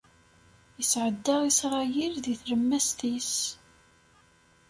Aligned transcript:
Isɛedda 0.81 1.35
Isṛayil 1.49 2.13
di 2.23 2.35
tlemmast-is. 2.41 3.33